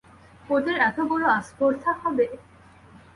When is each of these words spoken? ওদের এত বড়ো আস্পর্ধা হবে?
ওদের 0.49 0.75
এত 0.81 0.97
বড়ো 1.09 1.27
আস্পর্ধা 1.31 1.91
হবে? 2.01 2.25